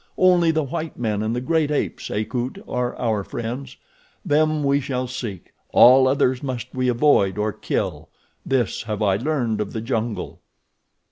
[0.17, 3.77] Only the white men and the great apes, Akut, are our friends.
[4.25, 8.09] Them we shall seek, all others must we avoid or kill.
[8.43, 10.41] This have I learned of the jungle."